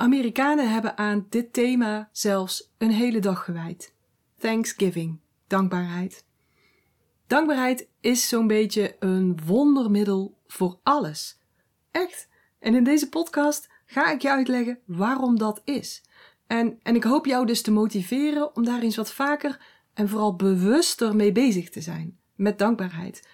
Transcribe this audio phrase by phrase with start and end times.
[0.00, 3.94] Amerikanen hebben aan dit thema zelfs een hele dag gewijd.
[4.38, 6.24] Thanksgiving, dankbaarheid.
[7.26, 11.38] Dankbaarheid is zo'n beetje een wondermiddel voor alles.
[11.90, 12.28] Echt.
[12.58, 16.02] En in deze podcast ga ik je uitleggen waarom dat is.
[16.46, 19.60] En, en ik hoop jou dus te motiveren om daar eens wat vaker
[19.94, 22.18] en vooral bewuster mee bezig te zijn.
[22.34, 23.28] Met dankbaarheid.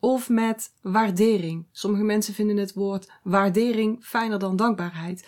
[0.00, 1.66] Of met waardering.
[1.72, 5.26] Sommige mensen vinden het woord waardering fijner dan dankbaarheid.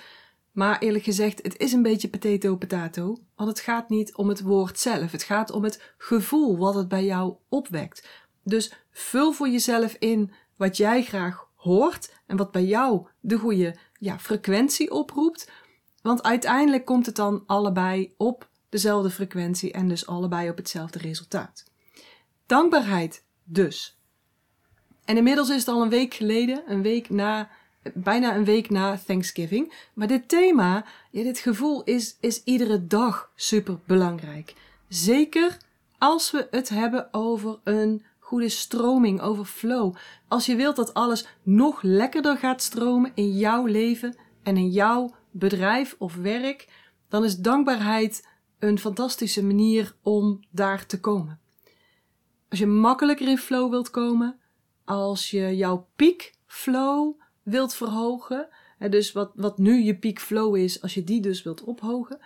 [0.61, 3.19] Maar eerlijk gezegd, het is een beetje potato potato.
[3.35, 5.13] Want het gaat niet om het woord zelf.
[5.13, 8.09] Het gaat om het gevoel wat het bij jou opwekt.
[8.43, 13.77] Dus vul voor jezelf in wat jij graag hoort en wat bij jou de goede
[13.99, 15.51] ja, frequentie oproept.
[16.03, 21.65] Want uiteindelijk komt het dan allebei op dezelfde frequentie en dus allebei op hetzelfde resultaat.
[22.47, 23.99] Dankbaarheid dus.
[25.05, 27.51] En inmiddels is het al een week geleden, een week na,
[27.95, 29.89] bijna een week na Thanksgiving.
[29.95, 34.55] Maar dit thema, dit gevoel is, is iedere dag super belangrijk.
[34.89, 35.57] Zeker
[35.99, 39.95] als we het hebben over een goede stroming, over flow.
[40.29, 45.15] Als je wilt dat alles nog lekkerder gaat stromen in jouw leven en in jouw
[45.31, 46.69] bedrijf of werk,
[47.09, 48.29] dan is dankbaarheid
[48.59, 51.41] een fantastische manier om daar te komen.
[52.49, 54.41] Als je makkelijker in flow wilt komen,
[54.85, 60.83] als je jouw peak flow wilt verhogen, dus wat, wat nu je peak flow is,
[60.83, 62.19] als je die dus wilt ophogen,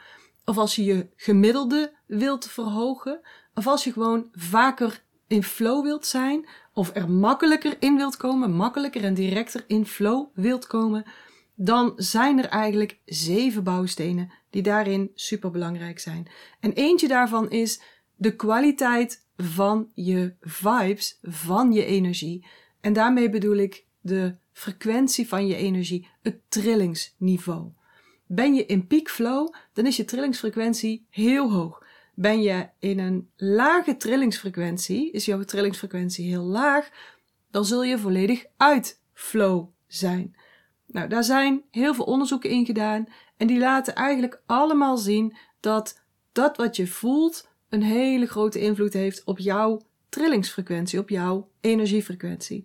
[0.45, 3.21] of als je je gemiddelde wilt verhogen,
[3.55, 8.53] of als je gewoon vaker in flow wilt zijn, of er makkelijker in wilt komen,
[8.53, 11.05] makkelijker en directer in flow wilt komen,
[11.55, 16.27] dan zijn er eigenlijk zeven bouwstenen die daarin super belangrijk zijn.
[16.61, 17.81] En eentje daarvan is
[18.17, 22.47] de kwaliteit van je vibes, van je energie.
[22.81, 27.71] En daarmee bedoel ik de frequentie van je energie, het trillingsniveau.
[28.27, 31.83] Ben je in peak flow, dan is je trillingsfrequentie heel hoog.
[32.15, 36.91] Ben je in een lage trillingsfrequentie, is jouw trillingsfrequentie heel laag,
[37.51, 40.37] dan zul je volledig uit flow zijn.
[40.87, 43.07] Nou, daar zijn heel veel onderzoeken in gedaan
[43.37, 46.03] en die laten eigenlijk allemaal zien dat
[46.33, 52.65] dat wat je voelt een hele grote invloed heeft op jouw trillingsfrequentie, op jouw energiefrequentie.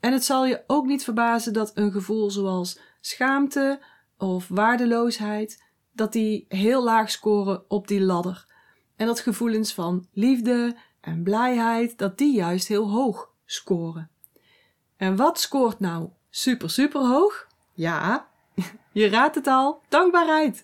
[0.00, 3.80] En het zal je ook niet verbazen dat een gevoel zoals schaamte
[4.18, 8.46] of waardeloosheid, dat die heel laag scoren op die ladder.
[8.96, 14.10] En dat gevoelens van liefde en blijheid, dat die juist heel hoog scoren.
[14.96, 17.46] En wat scoort nou super, super hoog?
[17.72, 18.28] Ja,
[18.92, 20.62] je raadt het al, dankbaarheid.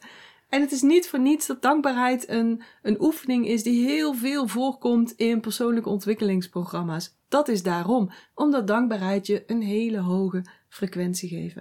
[0.49, 4.47] En het is niet voor niets dat dankbaarheid een, een oefening is die heel veel
[4.47, 7.17] voorkomt in persoonlijke ontwikkelingsprogramma's.
[7.29, 11.57] Dat is daarom, omdat dankbaarheid je een hele hoge frequentie geeft.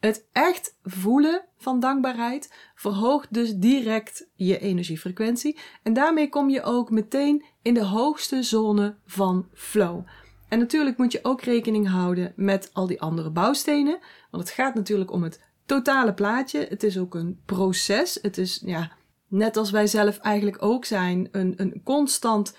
[0.00, 6.90] Het echt voelen van dankbaarheid verhoogt dus direct je energiefrequentie en daarmee kom je ook
[6.90, 10.06] meteen in de hoogste zone van flow.
[10.48, 13.98] En natuurlijk moet je ook rekening houden met al die andere bouwstenen,
[14.30, 16.66] want het gaat natuurlijk om het totale plaatje.
[16.68, 18.18] Het is ook een proces.
[18.22, 18.92] Het is, ja,
[19.28, 22.56] net als wij zelf eigenlijk ook zijn, een, een constant,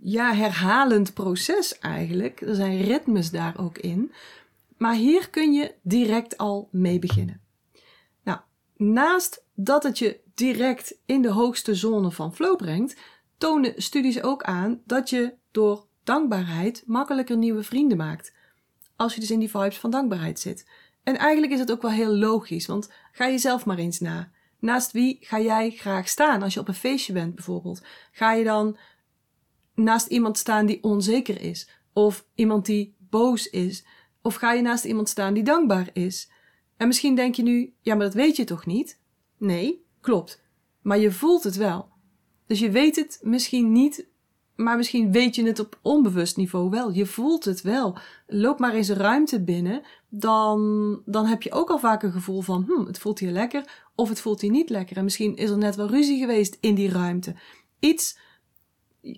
[0.00, 2.40] ja, herhalend proces eigenlijk.
[2.40, 4.12] Er zijn ritmes daar ook in.
[4.76, 7.40] Maar hier kun je direct al mee beginnen.
[8.22, 8.38] Nou,
[8.76, 12.96] naast dat het je direct in de hoogste zone van flow brengt,
[13.38, 18.34] tonen studies ook aan dat je door dankbaarheid makkelijker nieuwe vrienden maakt.
[18.96, 20.66] Als je dus in die vibes van dankbaarheid zit.
[21.06, 24.30] En eigenlijk is het ook wel heel logisch, want ga jezelf maar eens na.
[24.58, 27.82] Naast wie ga jij graag staan als je op een feestje bent bijvoorbeeld?
[28.12, 28.76] Ga je dan
[29.74, 31.68] naast iemand staan die onzeker is?
[31.92, 33.84] Of iemand die boos is?
[34.22, 36.30] Of ga je naast iemand staan die dankbaar is?
[36.76, 39.00] En misschien denk je nu, ja, maar dat weet je toch niet?
[39.38, 40.42] Nee, klopt.
[40.82, 41.88] Maar je voelt het wel.
[42.46, 44.08] Dus je weet het misschien niet
[44.56, 46.92] maar misschien weet je het op onbewust niveau wel.
[46.92, 47.98] Je voelt het wel.
[48.26, 49.82] Loop maar eens een ruimte binnen.
[50.08, 53.84] Dan, dan heb je ook al vaak een gevoel van: hm, het voelt hier lekker.
[53.94, 54.96] Of het voelt hier niet lekker.
[54.96, 57.34] En misschien is er net wel ruzie geweest in die ruimte.
[57.80, 58.18] Iets.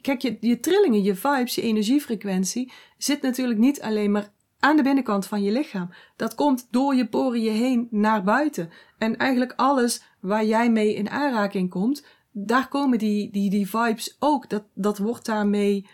[0.00, 4.82] Kijk, je, je trillingen, je vibes, je energiefrequentie zit natuurlijk niet alleen maar aan de
[4.82, 5.90] binnenkant van je lichaam.
[6.16, 8.70] Dat komt door je poriën heen naar buiten.
[8.98, 12.06] En eigenlijk alles waar jij mee in aanraking komt,
[12.46, 14.50] daar komen die, die, die vibes ook.
[14.50, 15.86] Dat, dat wordt daarmee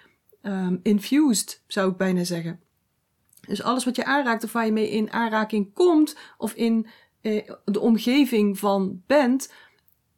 [0.42, 2.60] um, infused, zou ik bijna zeggen.
[3.46, 6.86] Dus alles wat je aanraakt of waar je mee in aanraking komt of in
[7.20, 9.52] eh, de omgeving van bent,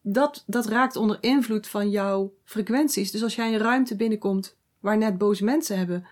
[0.01, 3.11] dat, dat raakt onder invloed van jouw frequenties.
[3.11, 6.07] Dus als jij een ruimte binnenkomt waar net boze mensen hebben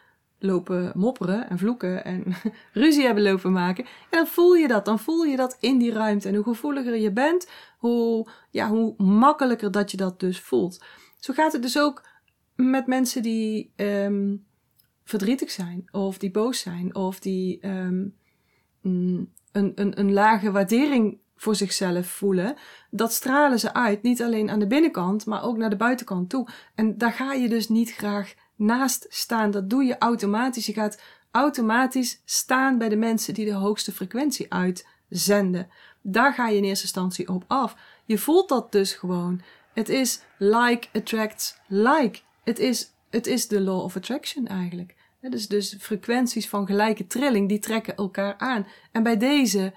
[0.44, 2.24] lopen mopperen en vloeken en
[2.72, 3.84] ruzie hebben lopen maken.
[3.84, 4.84] En dan voel je dat.
[4.84, 6.28] Dan voel je dat in die ruimte.
[6.28, 7.48] En hoe gevoeliger je bent,
[7.78, 10.84] hoe, ja, hoe makkelijker dat je dat dus voelt.
[11.18, 12.06] Zo gaat het dus ook
[12.56, 14.44] met mensen die um,
[15.04, 18.14] verdrietig zijn, of die boos zijn, of die um,
[18.82, 22.56] een, een, een lage waardering voor zichzelf voelen,
[22.90, 24.02] dat stralen ze uit.
[24.02, 26.48] Niet alleen aan de binnenkant, maar ook naar de buitenkant toe.
[26.74, 29.50] En daar ga je dus niet graag naast staan.
[29.50, 30.66] Dat doe je automatisch.
[30.66, 35.68] Je gaat automatisch staan bij de mensen die de hoogste frequentie uitzenden.
[36.02, 37.76] Daar ga je in eerste instantie op af.
[38.04, 39.40] Je voelt dat dus gewoon.
[39.72, 42.20] Het is like attracts like.
[42.44, 44.94] Het is, het is de law of attraction eigenlijk.
[45.20, 48.66] Dus, dus frequenties van gelijke trilling, die trekken elkaar aan.
[48.92, 49.72] En bij deze,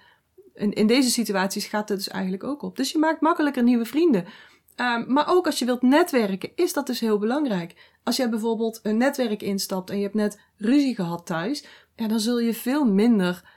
[0.54, 2.76] in, deze situaties gaat het dus eigenlijk ook op.
[2.76, 4.26] Dus je maakt makkelijker nieuwe vrienden.
[4.76, 7.97] Um, maar ook als je wilt netwerken, is dat dus heel belangrijk.
[8.08, 11.66] Als jij bijvoorbeeld een netwerk instapt en je hebt net ruzie gehad thuis,
[11.96, 13.50] ja, dan zul je veel minder,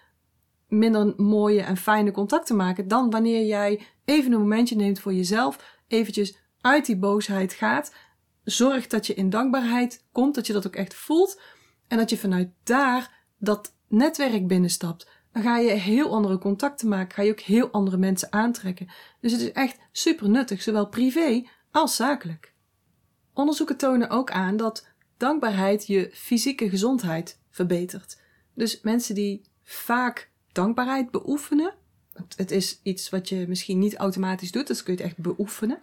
[0.69, 5.79] minder mooie en fijne contacten maken dan wanneer jij even een momentje neemt voor jezelf,
[5.89, 7.95] eventjes uit die boosheid gaat,
[8.45, 11.41] zorgt dat je in dankbaarheid komt, dat je dat ook echt voelt
[11.89, 15.09] en dat je vanuit daar dat netwerk binnenstapt.
[15.33, 18.91] Dan ga je heel andere contacten maken, ga je ook heel andere mensen aantrekken.
[19.21, 22.50] Dus het is echt super nuttig, zowel privé als zakelijk.
[23.35, 24.87] Onderzoeken tonen ook aan dat
[25.17, 28.19] dankbaarheid je fysieke gezondheid verbetert.
[28.55, 31.75] Dus mensen die vaak dankbaarheid beoefenen,
[32.37, 35.83] het is iets wat je misschien niet automatisch doet, dus kun je het echt beoefenen,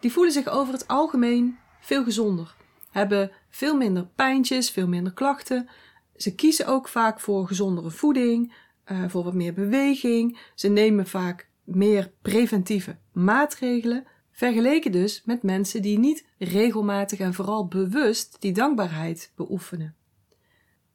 [0.00, 2.54] die voelen zich over het algemeen veel gezonder,
[2.90, 5.68] hebben veel minder pijntjes, veel minder klachten.
[6.16, 8.54] Ze kiezen ook vaak voor gezondere voeding,
[8.92, 10.38] uh, voor wat meer beweging.
[10.54, 14.06] Ze nemen vaak meer preventieve maatregelen.
[14.32, 19.94] Vergeleken dus met mensen die niet regelmatig en vooral bewust die dankbaarheid beoefenen.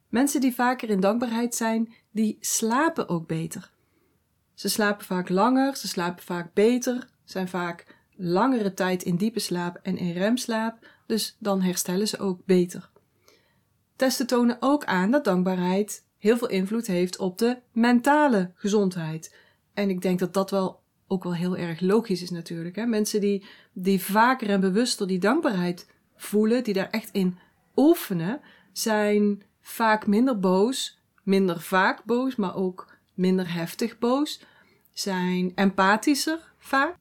[0.08, 3.70] Mensen die vaker in dankbaarheid zijn, die slapen ook beter.
[4.54, 9.78] Ze slapen vaak langer, ze slapen vaak beter, zijn vaak langere tijd in diepe slaap
[9.82, 12.90] en in remslaap, dus dan herstellen ze ook beter.
[13.96, 19.36] Testen tonen ook aan dat dankbaarheid heel veel invloed heeft op de mentale gezondheid.
[19.74, 22.76] En ik denk dat dat wel ook wel heel erg logisch is natuurlijk.
[22.76, 22.86] Hè?
[22.86, 27.38] Mensen die, die vaker en bewuster die dankbaarheid voelen, die daar echt in
[27.76, 28.40] oefenen,
[28.72, 34.42] zijn vaak minder boos, minder vaak boos, maar ook minder heftig boos,
[34.92, 36.96] zijn empathischer vaak.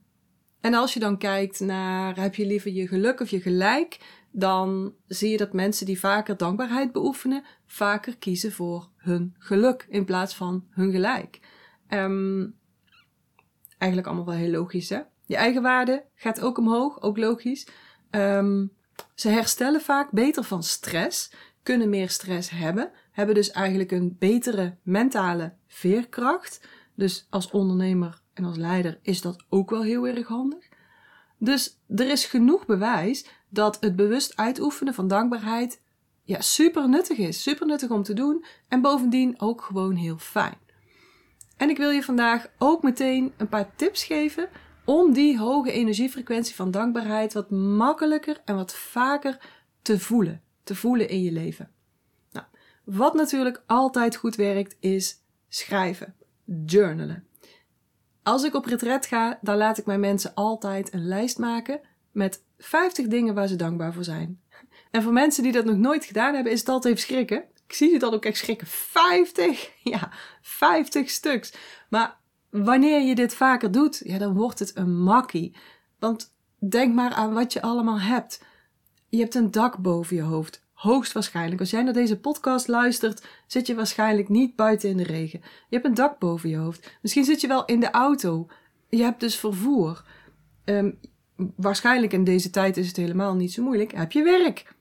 [0.62, 4.00] En als je dan kijkt naar heb je liever je geluk of je gelijk,
[4.32, 10.06] dan zie je dat mensen die vaker dankbaarheid beoefenen, vaker kiezen voor hun geluk in
[10.06, 11.40] plaats van hun gelijk.
[11.90, 12.56] Um,
[13.78, 15.00] eigenlijk allemaal wel heel logisch, hè?
[15.26, 17.68] Je eigen waarde gaat ook omhoog, ook logisch.
[18.12, 18.72] Um,
[19.16, 21.32] ze herstellen vaak beter van stress,
[21.64, 26.68] kunnen meer stress hebben, hebben dus eigenlijk een betere mentale veerkracht.
[26.96, 30.68] Dus als ondernemer en als leider is dat ook wel heel erg handig.
[31.38, 35.82] Dus er is genoeg bewijs dat het bewust uitoefenen van dankbaarheid
[36.24, 37.44] ja, super nuttig is.
[37.44, 40.58] Super nuttig om te doen en bovendien ook gewoon heel fijn.
[41.58, 44.50] En ik wil je vandaag ook meteen een paar tips geven
[44.86, 49.40] om die hoge energiefrequentie van dankbaarheid wat makkelijker en wat vaker
[49.82, 50.42] te voelen.
[50.64, 51.70] Te voelen in je leven.
[52.32, 52.46] Nou,
[52.84, 56.16] wat natuurlijk altijd goed werkt is schrijven,
[56.66, 57.28] journalen.
[58.24, 61.80] Als ik op retret ga, dan laat ik mijn mensen altijd een lijst maken
[62.12, 64.42] met 50 dingen waar ze dankbaar voor zijn.
[64.92, 67.44] En voor mensen die dat nog nooit gedaan hebben, is het altijd even schrikken.
[67.68, 68.68] Ik zie je dan ook echt schrikken.
[68.68, 69.72] 50?
[69.84, 71.54] Ja, 50 stuks.
[71.90, 72.18] Maar
[72.50, 75.56] wanneer je dit vaker doet, ja, dan wordt het een makkie.
[76.00, 76.34] Want
[76.70, 78.44] denk maar aan wat je allemaal hebt.
[79.10, 80.66] Je hebt een dak boven je hoofd.
[80.74, 81.60] Hoogstwaarschijnlijk.
[81.60, 85.40] Als jij naar deze podcast luistert, zit je waarschijnlijk niet buiten in de regen.
[85.42, 86.98] Je hebt een dak boven je hoofd.
[87.02, 88.48] Misschien zit je wel in de auto.
[88.90, 90.04] Je hebt dus vervoer.
[90.66, 91.00] Um,
[91.56, 93.92] waarschijnlijk in deze tijd is het helemaal niet zo moeilijk.
[93.92, 94.76] Heb je werk?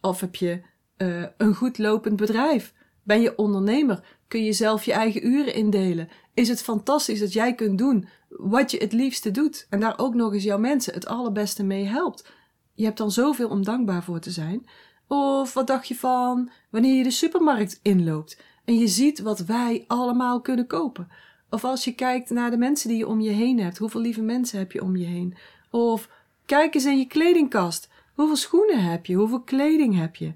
[0.00, 0.62] Of heb je
[0.98, 2.72] uh, een goed lopend bedrijf?
[3.02, 4.18] Ben je ondernemer?
[4.28, 6.08] Kun je zelf je eigen uren indelen?
[6.34, 10.14] Is het fantastisch dat jij kunt doen wat je het liefste doet en daar ook
[10.14, 12.30] nog eens jouw mensen het allerbeste mee helpt?
[12.74, 14.66] Je hebt dan zoveel om dankbaar voor te zijn.
[15.06, 19.84] Of wat dacht je van wanneer je de supermarkt inloopt en je ziet wat wij
[19.86, 21.08] allemaal kunnen kopen?
[21.50, 24.22] Of als je kijkt naar de mensen die je om je heen hebt, hoeveel lieve
[24.22, 25.34] mensen heb je om je heen?
[25.70, 26.08] Of
[26.46, 27.88] kijk eens in je kledingkast.
[28.14, 29.14] Hoeveel schoenen heb je?
[29.14, 30.32] Hoeveel kleding heb je?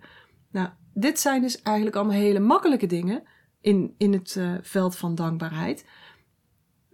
[0.56, 3.22] Nou, dit zijn dus eigenlijk allemaal hele makkelijke dingen
[3.60, 5.84] in, in het uh, veld van dankbaarheid.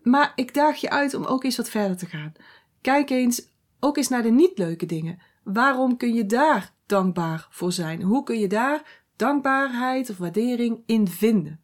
[0.03, 2.33] Maar ik daag je uit om ook eens wat verder te gaan.
[2.81, 3.49] Kijk eens
[3.81, 5.19] ook eens naar de niet leuke dingen.
[5.45, 8.03] Waarom kun je daar dankbaar voor zijn?
[8.03, 11.61] Hoe kun je daar dankbaarheid of waardering in vinden.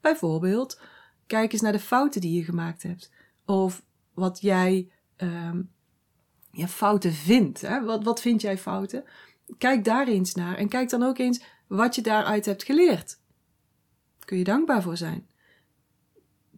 [0.00, 0.80] Bijvoorbeeld,
[1.26, 3.12] kijk eens naar de fouten die je gemaakt hebt.
[3.44, 5.70] Of wat jij um,
[6.50, 7.60] ja, fouten vindt.
[7.60, 7.84] Hè?
[7.84, 9.04] Wat, wat vind jij fouten?
[9.58, 13.20] Kijk daar eens naar en kijk dan ook eens wat je daaruit hebt geleerd.
[14.24, 15.26] Kun je dankbaar voor zijn.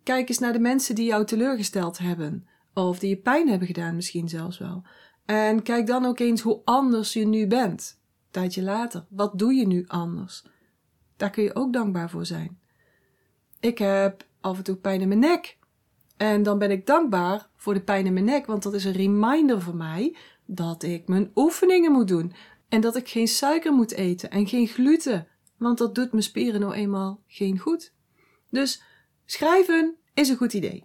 [0.03, 2.47] Kijk eens naar de mensen die jou teleurgesteld hebben.
[2.75, 4.83] Of die je pijn hebben gedaan, misschien zelfs wel.
[5.25, 7.99] En kijk dan ook eens hoe anders je nu bent.
[7.99, 9.05] Een tijdje later.
[9.09, 10.45] Wat doe je nu anders?
[11.17, 12.59] Daar kun je ook dankbaar voor zijn.
[13.61, 15.59] Ik heb af en toe pijn in mijn nek.
[16.17, 18.93] En dan ben ik dankbaar voor de pijn in mijn nek, want dat is een
[18.93, 22.33] reminder voor mij dat ik mijn oefeningen moet doen.
[22.75, 26.61] En dat ik geen suiker moet eten en geen gluten, want dat doet mijn spieren
[26.61, 27.95] nou eenmaal geen goed.
[28.51, 28.83] Dus
[29.25, 30.85] schrijven is een goed idee.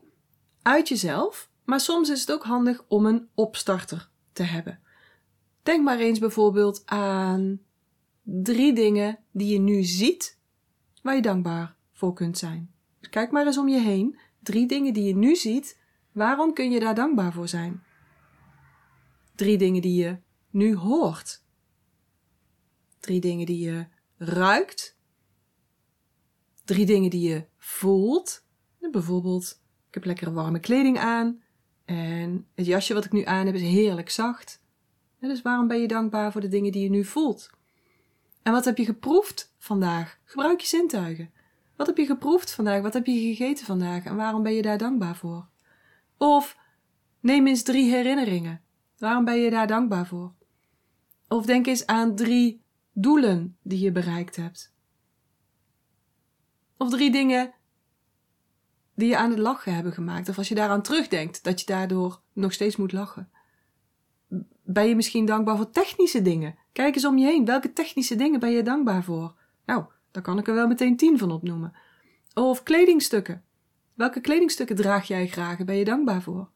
[0.61, 4.79] Uit jezelf, maar soms is het ook handig om een opstarter te hebben.
[5.63, 7.59] Denk maar eens bijvoorbeeld aan
[8.23, 10.39] drie dingen die je nu ziet
[11.01, 12.71] waar je dankbaar voor kunt zijn.
[13.09, 14.19] Kijk maar eens om je heen.
[14.39, 15.79] Drie dingen die je nu ziet,
[16.11, 17.83] waarom kun je daar dankbaar voor zijn?
[19.35, 20.17] Drie dingen die je
[20.49, 21.47] nu hoort.
[23.09, 23.85] Drie dingen die je
[24.17, 24.97] ruikt.
[26.65, 28.45] Drie dingen die je voelt.
[28.91, 31.41] Bijvoorbeeld, ik heb lekkere warme kleding aan.
[31.85, 34.61] En het jasje wat ik nu aan heb is heerlijk zacht.
[35.19, 37.49] dus waarom ben je dankbaar voor de dingen die je nu voelt?
[38.41, 40.19] En wat heb je geproefd vandaag?
[40.23, 41.31] Gebruik je zintuigen.
[41.75, 42.81] Wat heb je geproefd vandaag?
[42.81, 44.05] Wat heb je gegeten vandaag?
[44.05, 45.47] En waarom ben je daar dankbaar voor?
[46.17, 46.57] Of
[47.19, 48.61] neem eens drie herinneringen.
[48.97, 50.33] Waarom ben je daar dankbaar voor?
[51.27, 54.73] Of denk eens aan drie doelen die je bereikt hebt.
[56.77, 57.53] Of drie dingen
[58.95, 60.29] die je aan het lachen hebben gemaakt.
[60.29, 63.29] Of als je daaraan terugdenkt, dat je daardoor nog steeds moet lachen.
[64.63, 66.55] Ben je misschien dankbaar voor technische dingen?
[66.71, 67.45] Kijk eens om je heen.
[67.45, 69.35] Welke technische dingen ben je dankbaar voor?
[69.65, 71.73] Nou, daar kan ik er wel meteen tien van opnoemen.
[72.33, 73.43] Of kledingstukken.
[73.93, 76.49] Welke kledingstukken draag jij graag en ben je dankbaar voor?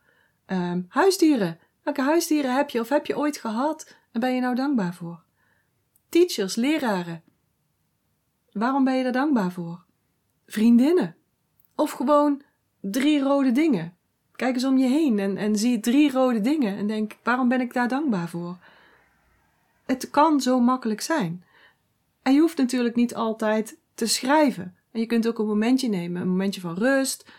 [0.47, 1.59] Um, huisdieren.
[1.83, 5.23] Welke huisdieren heb je of heb je ooit gehad en ben je nou dankbaar voor?
[6.13, 7.23] Teachers, leraren.
[8.51, 9.83] Waarom ben je daar dankbaar voor?
[10.45, 11.15] Vriendinnen.
[11.75, 12.41] Of gewoon
[12.81, 13.97] drie rode dingen.
[14.35, 17.61] Kijk eens om je heen en, en zie drie rode dingen en denk: waarom ben
[17.61, 18.57] ik daar dankbaar voor?
[19.85, 21.43] Het kan zo makkelijk zijn.
[22.21, 24.75] En je hoeft natuurlijk niet altijd te schrijven.
[24.91, 27.31] En je kunt ook een momentje nemen, een momentje van rust,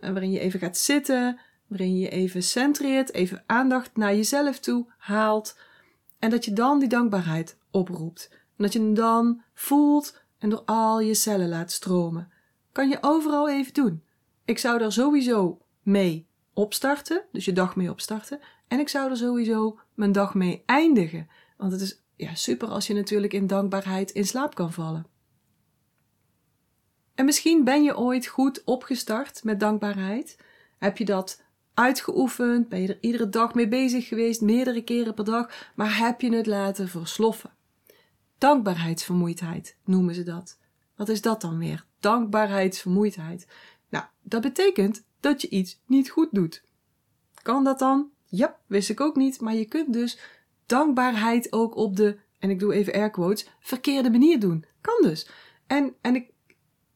[0.00, 5.56] waarin je even gaat zitten, waarin je even centreert, even aandacht naar jezelf toe haalt.
[6.24, 8.28] En dat je dan die dankbaarheid oproept.
[8.30, 12.32] En dat je hem dan voelt en door al je cellen laat stromen.
[12.72, 14.02] Kan je overal even doen.
[14.44, 18.40] Ik zou er sowieso mee opstarten, dus je dag mee opstarten.
[18.68, 21.28] En ik zou er sowieso mijn dag mee eindigen.
[21.56, 25.06] Want het is ja, super als je natuurlijk in dankbaarheid in slaap kan vallen.
[27.14, 30.38] En misschien ben je ooit goed opgestart met dankbaarheid.
[30.78, 31.43] Heb je dat
[31.74, 32.68] uitgeoefend?
[32.68, 36.34] Ben je er iedere dag mee bezig geweest, meerdere keren per dag, maar heb je
[36.34, 37.50] het laten versloffen?
[38.38, 40.58] Dankbaarheidsvermoeidheid noemen ze dat.
[40.96, 41.84] Wat is dat dan weer?
[42.00, 43.46] Dankbaarheidsvermoeidheid.
[43.88, 46.62] Nou, dat betekent dat je iets niet goed doet.
[47.42, 48.10] Kan dat dan?
[48.24, 50.18] Ja, wist ik ook niet, maar je kunt dus
[50.66, 54.64] dankbaarheid ook op de, en ik doe even air quotes, verkeerde manier doen.
[54.80, 55.28] Kan dus.
[55.66, 56.30] En, en, ik,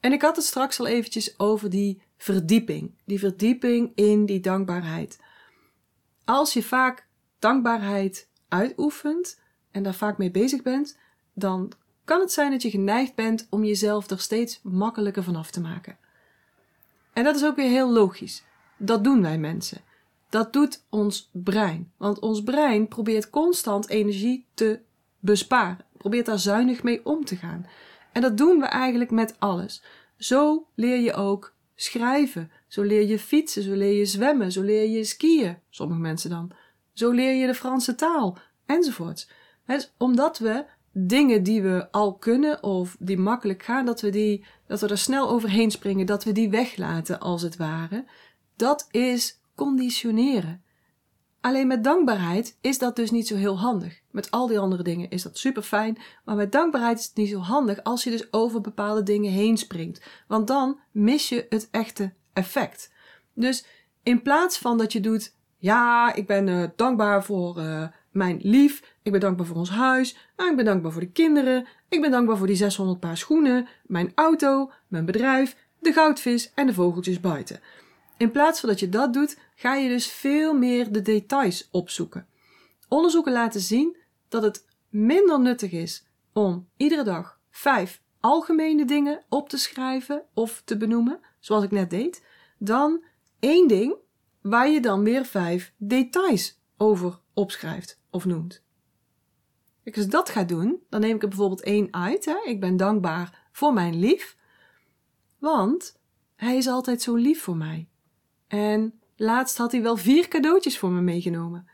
[0.01, 2.95] en ik had het straks al eventjes over die verdieping.
[3.05, 5.21] Die verdieping in die dankbaarheid.
[6.25, 7.07] Als je vaak
[7.39, 10.99] dankbaarheid uitoefent en daar vaak mee bezig bent,
[11.35, 11.73] dan
[12.05, 15.99] kan het zijn dat je geneigd bent om jezelf er steeds makkelijker vanaf te maken.
[17.13, 18.45] En dat is ook weer heel logisch.
[18.77, 19.81] Dat doen wij mensen.
[20.29, 21.93] Dat doet ons brein.
[21.97, 24.81] Want ons brein probeert constant energie te
[25.19, 25.85] besparen.
[25.97, 27.67] Probeert daar zuinig mee om te gaan.
[28.13, 29.83] En dat doen we eigenlijk met alles.
[30.17, 32.51] Zo leer je ook schrijven.
[32.69, 33.63] Zo leer je fietsen.
[33.63, 34.53] Zo leer je zwemmen.
[34.53, 35.59] Zo leer je skiën.
[35.71, 36.51] Sommige mensen dan.
[36.93, 38.39] Zo leer je de Franse taal.
[38.67, 39.31] Enzovoorts.
[39.67, 44.45] Dus omdat we dingen die we al kunnen of die makkelijk gaan, dat we, die,
[44.67, 48.05] dat we er snel overheen springen, dat we die weglaten als het ware.
[48.57, 50.63] Dat is conditioneren.
[51.41, 54.01] Alleen met dankbaarheid is dat dus niet zo heel handig.
[54.11, 57.29] Met al die andere dingen is dat super fijn, maar met dankbaarheid is het niet
[57.29, 60.03] zo handig als je dus over bepaalde dingen heen springt.
[60.29, 62.93] Want dan mis je het echte effect.
[63.35, 63.65] Dus
[64.03, 68.97] in plaats van dat je doet, ja, ik ben uh, dankbaar voor uh, mijn lief,
[69.03, 72.37] ik ben dankbaar voor ons huis, ik ben dankbaar voor de kinderen, ik ben dankbaar
[72.37, 77.61] voor die 600 paar schoenen, mijn auto, mijn bedrijf, de goudvis en de vogeltjes buiten.
[78.17, 82.27] In plaats van dat je dat doet, ga je dus veel meer de details opzoeken.
[82.89, 83.97] Onderzoeken laten zien
[84.29, 90.63] dat het minder nuttig is om iedere dag vijf algemene dingen op te schrijven of
[90.65, 92.25] te benoemen, zoals ik net deed,
[92.59, 93.05] dan
[93.39, 93.97] één ding
[94.41, 98.63] waar je dan weer vijf details over opschrijft of noemt.
[99.85, 102.25] Als ik dat ga doen, dan neem ik er bijvoorbeeld één uit.
[102.25, 102.39] Hè?
[102.45, 104.37] Ik ben dankbaar voor mijn lief,
[105.39, 106.01] want
[106.35, 107.89] hij is altijd zo lief voor mij.
[108.47, 111.69] En laatst had hij wel vier cadeautjes voor me meegenomen.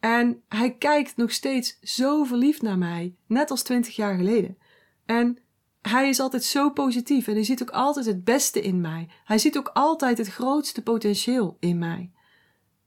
[0.00, 4.58] En hij kijkt nog steeds zo verliefd naar mij, net als twintig jaar geleden.
[5.06, 5.38] En
[5.82, 9.08] hij is altijd zo positief en hij ziet ook altijd het beste in mij.
[9.24, 12.12] Hij ziet ook altijd het grootste potentieel in mij.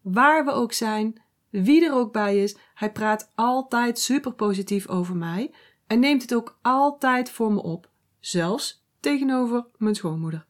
[0.02, 5.16] Waar we ook zijn, wie er ook bij is, hij praat altijd super positief over
[5.16, 5.54] mij
[5.88, 10.46] en neemt het ook altijd voor me op, zelfs tegenover mijn schoonmoeder.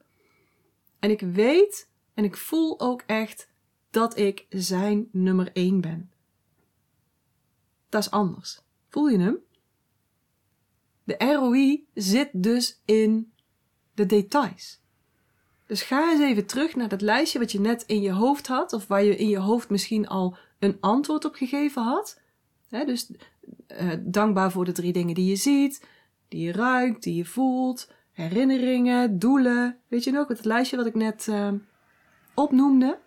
[0.99, 3.46] En ik weet en ik voel ook echt
[3.89, 6.11] dat ik zijn nummer één ben.
[7.89, 8.61] Dat is anders.
[8.89, 9.37] Voel je hem?
[11.03, 13.31] De ROI zit dus in
[13.93, 14.81] de details.
[15.65, 18.73] Dus ga eens even terug naar dat lijstje wat je net in je hoofd had,
[18.73, 22.21] of waar je in je hoofd misschien al een antwoord op gegeven had.
[22.69, 23.11] dus
[23.81, 25.85] uh, dankbaar voor de drie dingen die je ziet,
[26.27, 29.77] die je ruikt, die je voelt, herinneringen, doelen.
[29.87, 31.51] Weet je nog, het lijstje wat ik net uh,
[32.33, 32.99] opnoemde?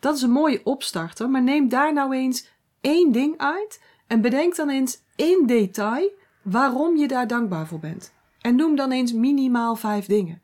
[0.00, 2.48] Dat is een mooie opstarter, maar neem daar nou eens
[2.80, 6.10] één ding uit en bedenk dan eens in detail
[6.42, 8.12] waarom je daar dankbaar voor bent.
[8.40, 10.42] En noem dan eens minimaal vijf dingen.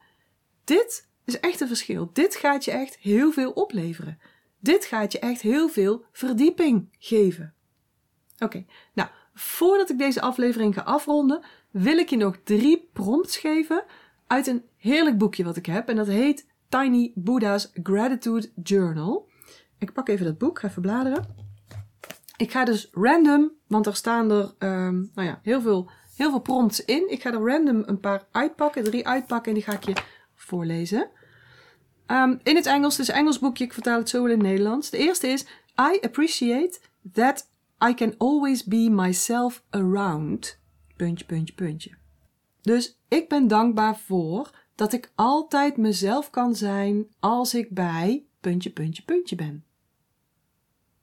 [0.64, 2.10] Dit is echt een verschil.
[2.12, 4.18] Dit gaat je echt heel veel opleveren.
[4.60, 7.54] Dit gaat je echt heel veel verdieping geven.
[8.38, 13.84] Oké, nou, voordat ik deze aflevering ga afronden, wil ik je nog drie prompts geven
[14.26, 15.88] uit een heerlijk boekje wat ik heb.
[15.88, 19.28] En dat heet Tiny Buddha's Gratitude Journal.
[19.78, 21.24] Ik pak even dat boek, ga even bladeren.
[22.36, 26.40] Ik ga dus random, want er staan er um, nou ja, heel, veel, heel veel
[26.40, 27.10] prompts in.
[27.10, 30.02] Ik ga er random een paar uitpakken, drie uitpakken en die ga ik je
[30.34, 31.08] voorlezen.
[32.06, 34.90] Um, in het Engels, een Engels boekje, ik vertaal het zo wel in het Nederlands.
[34.90, 35.42] De eerste is:
[35.80, 36.80] I appreciate
[37.12, 37.50] that
[37.88, 40.58] I can always be myself around.
[40.96, 41.90] Puntje, puntje, puntje.
[42.62, 48.70] Dus ik ben dankbaar voor dat ik altijd mezelf kan zijn als ik bij puntje,
[48.70, 49.64] puntje, puntje ben.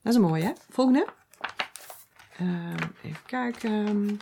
[0.04, 0.52] Dat is een mooie, hè?
[0.70, 1.08] Volgende.
[2.42, 4.20] Um, even kijken.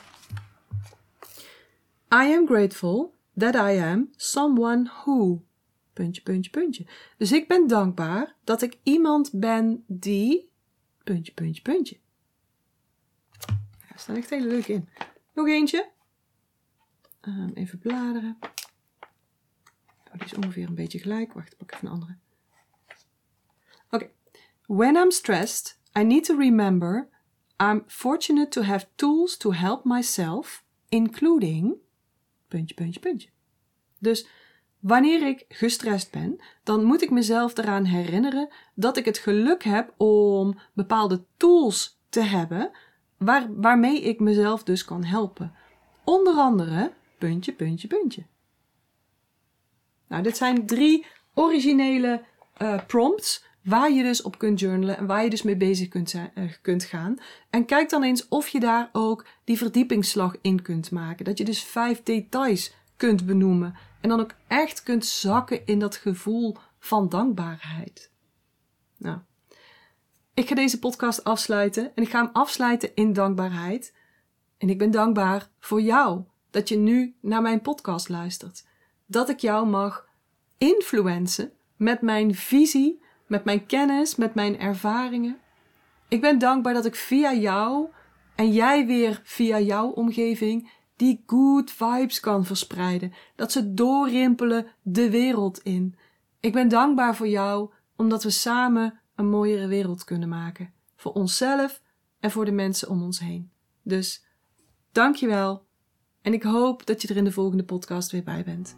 [2.14, 5.44] I am grateful that I am someone who.
[5.94, 6.88] Puntje, puntje, puntje.
[7.18, 10.52] Dus ik ben dankbaar dat ik iemand ben die.
[11.04, 12.00] Puntje, puntje, puntje.
[13.48, 14.90] Ja, er staan echt hele leuk in.
[15.34, 15.92] Nog eentje.
[17.22, 18.38] Um, even bladeren.
[20.06, 21.34] Oh, die is ongeveer een beetje gelijk.
[21.34, 22.18] Wacht, pak even een andere.
[24.72, 27.10] When I'm stressed, I need to remember
[27.60, 31.76] I'm fortunate to have tools to help myself, including.
[32.48, 33.30] Puntje, puntje, puntje.
[34.00, 34.28] Dus
[34.80, 39.94] wanneer ik gestrest ben, dan moet ik mezelf eraan herinneren dat ik het geluk heb
[39.98, 42.72] om bepaalde tools te hebben
[43.18, 45.54] waar, waarmee ik mezelf dus kan helpen.
[46.04, 48.26] Onder andere puntje, puntje, puntje.
[50.08, 52.24] Nou, dit zijn drie originele
[52.62, 56.10] uh, prompts waar je dus op kunt journalen en waar je dus mee bezig kunt,
[56.10, 57.18] zijn, uh, kunt gaan.
[57.50, 61.26] En kijk dan eens of je daar ook die verdiepingsslag in kunt maken.
[61.26, 65.96] Dat je dus vijf details kunt benoemen en dan ook echt kunt zakken in dat
[65.96, 68.12] gevoel van dankbaarheid.
[68.98, 69.18] Nou,
[70.34, 73.94] ik ga deze podcast afsluiten en ik ga hem afsluiten in dankbaarheid.
[74.58, 78.68] En ik ben dankbaar voor jou dat je nu naar mijn podcast luistert.
[79.06, 80.08] Dat ik jou mag
[80.58, 85.38] influencen met mijn visie met mijn kennis, met mijn ervaringen.
[86.08, 87.88] Ik ben dankbaar dat ik via jou
[88.36, 95.10] en jij weer via jouw omgeving die good vibes kan verspreiden, dat ze doorrimpelen de
[95.10, 95.96] wereld in.
[96.40, 100.74] Ik ben dankbaar voor jou omdat we samen een mooiere wereld kunnen maken.
[100.96, 101.82] Voor onszelf
[102.20, 103.52] en voor de mensen om ons heen.
[103.84, 104.26] Dus
[104.92, 105.66] dankjewel
[106.22, 108.78] en ik hoop dat je er in de volgende podcast weer bij bent.